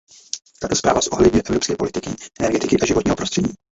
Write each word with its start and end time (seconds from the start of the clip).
Tato 0.59 0.73
zpráva 0.75 1.01
zohledňuje 1.05 1.43
evropské 1.45 1.75
politiky 1.77 2.09
energetiky 2.41 2.79
a 2.81 2.85
životního 2.85 3.15
prostředí. 3.15 3.53